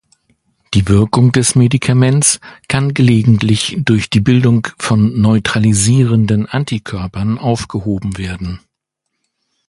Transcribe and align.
Die 0.73 0.87
Wirkung 0.87 1.31
des 1.31 1.53
Medikaments 1.53 2.39
kann 2.67 2.95
gelegentlich 2.95 3.75
durch 3.81 4.09
die 4.09 4.19
Bildung 4.19 4.65
von 4.79 5.21
neutralisierenden 5.21 6.47
Antikörpern 6.47 7.37
aufgehoben 7.37 8.17
werden. 8.17 8.59